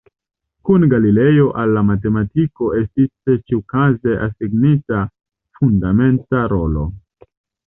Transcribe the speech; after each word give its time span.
Kun 0.69 0.85
Galilejo 0.93 1.43
al 1.63 1.73
la 1.75 1.83
matematiko 1.89 2.69
estis 2.79 3.35
ĉiukaze 3.43 4.17
asignita 4.29 5.03
fundamenta 5.61 6.43
rolo. 6.57 6.89